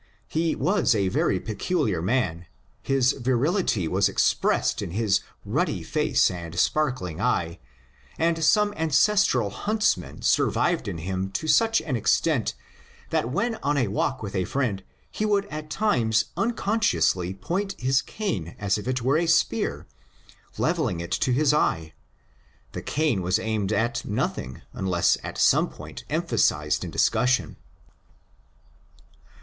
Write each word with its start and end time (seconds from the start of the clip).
He 0.27 0.55
was 0.55 0.95
a 0.95 1.09
very 1.09 1.39
peculiar 1.39 2.01
man: 2.01 2.47
his 2.81 3.13
viril 3.13 3.59
ity 3.59 3.87
was 3.87 4.09
expressed 4.09 4.81
in 4.81 4.89
his 4.89 5.19
ruddy 5.45 5.83
face 5.83 6.31
and 6.31 6.57
sparkling 6.57 7.21
eye, 7.21 7.59
and 8.17 8.35
MAX 8.35 8.47
MULLEB 8.55 8.61
811 8.71 8.77
some 8.79 8.81
ancestral 8.81 9.51
haDtsman 9.51 10.23
survived 10.23 10.87
in 10.87 10.97
him 10.97 11.29
to 11.33 11.47
sach 11.47 11.81
an 11.81 11.95
extent 11.95 12.55
that 13.11 13.29
when 13.29 13.59
on 13.61 13.77
a 13.77 13.89
walk 13.89 14.23
with 14.23 14.35
a 14.35 14.45
friend 14.45 14.83
he 15.11 15.23
would 15.23 15.45
at 15.51 15.69
times 15.69 16.31
uncon 16.35 16.79
sciously 16.83 17.39
point 17.39 17.79
his 17.79 18.01
cane 18.01 18.55
as 18.57 18.79
if 18.79 18.87
it 18.87 19.03
were 19.03 19.17
a 19.17 19.27
spear, 19.27 19.85
levelling 20.57 20.99
it 20.99 21.11
to 21.11 21.31
his 21.31 21.53
eye. 21.53 21.93
The 22.71 22.81
cane 22.81 23.21
was 23.21 23.37
aimed 23.37 23.71
at 23.71 24.03
nothing, 24.03 24.63
unless 24.73 25.19
at 25.21 25.37
some 25.37 25.69
point 25.69 26.05
emphasized 26.09 26.83
in 26.83 26.89
discussion. 26.89 27.57